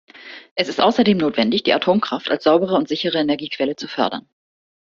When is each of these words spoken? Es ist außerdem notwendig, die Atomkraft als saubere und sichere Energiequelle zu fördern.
Es 0.55 0.67
ist 0.67 0.81
außerdem 0.81 1.19
notwendig, 1.19 1.61
die 1.61 1.73
Atomkraft 1.73 2.31
als 2.31 2.45
saubere 2.45 2.73
und 2.73 2.87
sichere 2.87 3.19
Energiequelle 3.19 3.75
zu 3.75 3.87
fördern. 3.87 4.27